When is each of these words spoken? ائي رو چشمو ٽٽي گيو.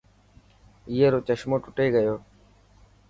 ائي 0.89 1.07
رو 1.13 1.19
چشمو 1.27 1.55
ٽٽي 1.63 1.85
گيو. 1.95 2.15